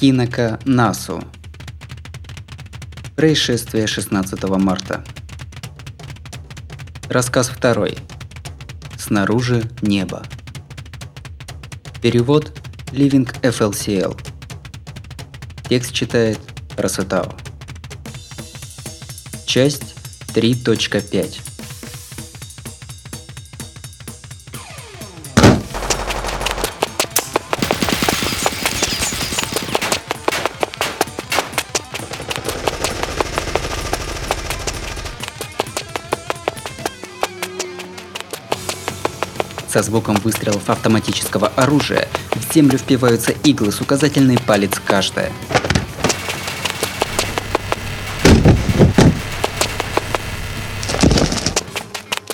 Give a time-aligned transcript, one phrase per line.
[0.00, 1.20] Кинока Насу.
[3.16, 5.04] Происшествие 16 марта.
[7.08, 7.98] Рассказ второй.
[8.96, 10.22] Снаружи небо.
[12.00, 12.56] Перевод
[12.92, 14.16] Living FLCL.
[15.68, 16.38] Текст читает
[16.76, 17.34] Расатао.
[19.46, 19.96] Часть
[20.28, 21.47] 3.5.
[39.78, 45.30] Со звуком выстрелов автоматического оружия в землю впиваются иглы с указательный палец каждая.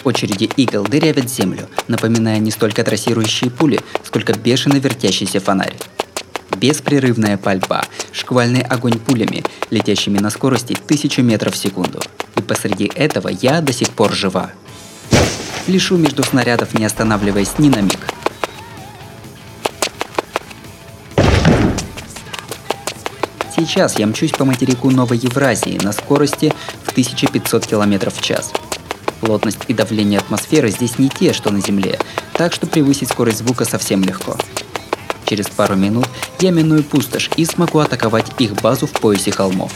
[0.04, 5.76] Очереди игл дырявят землю, напоминая не столько трассирующие пули, сколько бешено вертящийся фонарь.
[6.56, 12.00] Беспрерывная пальба, шквальный огонь пулями, летящими на скорости тысячу метров в секунду.
[12.36, 14.50] И посреди этого я до сих пор жива.
[15.66, 17.98] Лишу между снарядов, не останавливаясь ни на миг.
[23.56, 28.52] Сейчас я мчусь по материку Новой Евразии на скорости в 1500 км в час.
[29.20, 31.98] Плотность и давление атмосферы здесь не те, что на Земле,
[32.34, 34.36] так что превысить скорость звука совсем легко.
[35.24, 36.06] Через пару минут
[36.40, 39.72] я миную пустошь и смогу атаковать их базу в поясе холмов.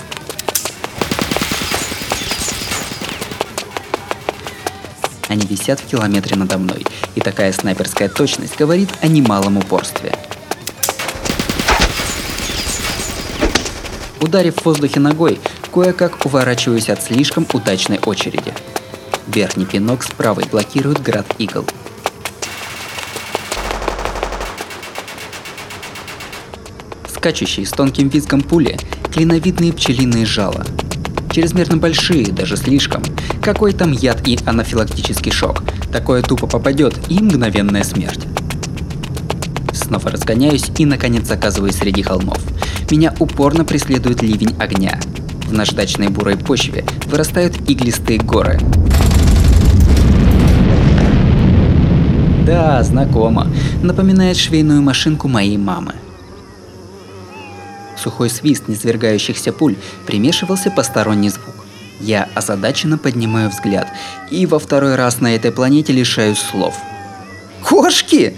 [5.29, 10.15] Они висят в километре надо мной, и такая снайперская точность говорит о немалом упорстве.
[14.21, 15.39] Ударив в воздухе ногой,
[15.73, 18.53] кое-как уворачиваюсь от слишком удачной очереди.
[19.27, 21.65] Верхний пинок с правой блокирует град игл.
[27.15, 28.79] Скачущие с тонким визгом пули–
[29.13, 30.65] клиновидные пчелиные жала.
[31.33, 33.03] Чрезмерно большие, даже слишком.
[33.49, 35.63] Какой там яд и анафилактический шок?
[35.91, 38.27] Такое тупо попадет и мгновенная смерть.
[39.73, 42.39] Снова разгоняюсь и наконец оказываюсь среди холмов.
[42.91, 45.01] Меня упорно преследует ливень огня.
[45.47, 48.61] В наждачной бурой почве вырастают иглистые горы.
[52.45, 53.51] Да, знакомо.
[53.83, 55.95] Напоминает швейную машинку моей мамы.
[57.97, 59.77] Сухой свист низвергающихся пуль
[60.07, 61.58] примешивался посторонний звук.
[62.01, 63.89] Я озадаченно поднимаю взгляд
[64.31, 66.77] и во второй раз на этой планете лишаюсь слов.
[67.63, 68.37] Кошки!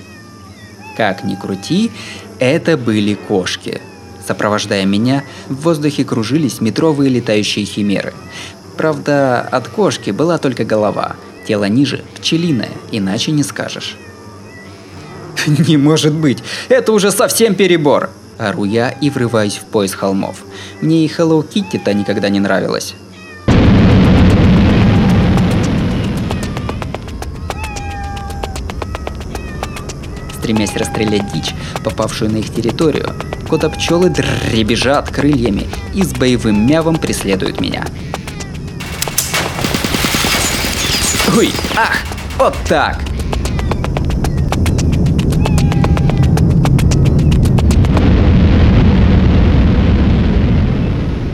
[0.97, 1.91] Как ни крути,
[2.39, 3.81] это были кошки.
[4.27, 8.15] Сопровождая меня, в воздухе кружились метровые летающие химеры.
[8.77, 11.17] Правда, от кошки была только голова,
[11.47, 13.97] тело ниже– пчелиное, иначе не скажешь.
[15.47, 18.11] Не может быть, это уже совсем перебор!
[18.39, 20.45] Ору я и врываюсь в пояс холмов.
[20.81, 22.95] Мне и Hello Kitty-то никогда не нравилось.
[30.51, 33.15] Стремясь расстрелять дичь, попавшую на их территорию,
[33.49, 37.87] кота-пчелы дребезжат крыльями и с боевым мявом преследуют меня.
[41.37, 41.99] Ой, ах,
[42.37, 42.99] вот так!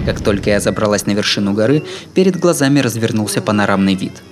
[0.04, 4.22] Как только я забралась на вершину горы, перед глазами развернулся панорамный вид.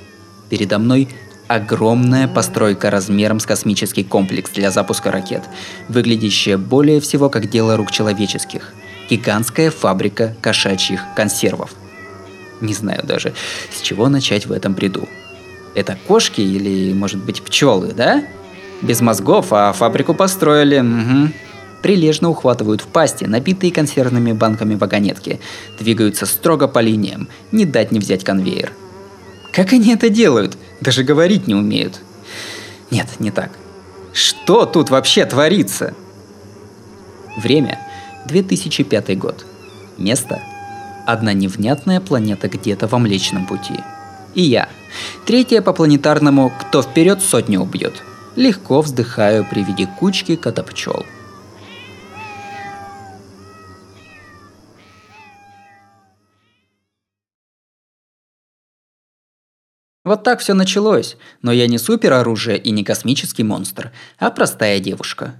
[0.51, 1.09] Передо мной
[1.49, 5.43] огромная постройка размером с космический комплекс для запуска ракет,
[5.88, 8.72] выглядящая более всего как дело рук человеческих.
[9.10, 11.71] Гигантская фабрика кошачьих консервов.
[12.60, 13.34] Не знаю даже,
[13.71, 15.09] с чего начать в этом бреду.
[15.75, 18.25] Это кошки или, может быть, пчелы, да?
[18.81, 20.81] Без мозгов, а фабрику построили.
[20.81, 21.33] Угу
[21.84, 25.38] прилежно ухватывают в пасти набитые консервными банками вагонетки,
[25.78, 28.72] двигаются строго по линиям, не дать не взять конвейер.
[29.53, 30.56] Как они это делают?
[30.84, 32.00] Даже говорить не умеют.
[32.91, 33.50] Нет, не так.
[34.12, 35.95] Что тут вообще творится?
[37.39, 37.81] Время
[38.27, 39.47] 2005 год.
[39.97, 40.42] Место
[41.07, 43.81] одна невнятная планета где-то во Млечном Пути.
[44.34, 44.69] И я,
[45.25, 48.03] третья по планетарному «Кто вперед сотню убьет»,
[48.36, 51.07] легко вздыхаю при виде кучки котопчел.
[60.04, 65.34] Вот так все началось, но я не супероружие и не космический монстр, а простая девушка.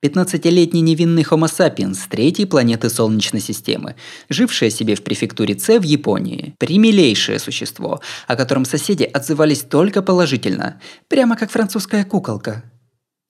[0.00, 3.96] 15-летний невинный Homo sapiens с третьей планеты Солнечной системы,
[4.28, 6.54] жившая себе в префектуре С в Японии.
[6.58, 12.62] Примилейшее существо, о котором соседи отзывались только положительно, прямо как французская куколка.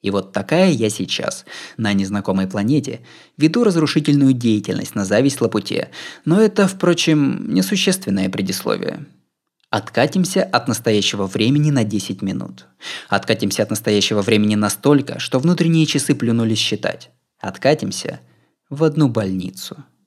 [0.02, 1.46] И вот такая я сейчас,
[1.78, 3.00] на незнакомой планете,
[3.38, 5.88] веду разрушительную деятельность на зависть Лапуте,
[6.26, 9.06] но это, впрочем, несущественное предисловие.
[9.70, 12.66] Откатимся от настоящего времени на 10 минут.
[13.08, 17.10] Откатимся от настоящего времени настолько, что внутренние часы плюнулись считать.
[17.38, 18.20] Откатимся
[18.70, 19.84] в одну больницу–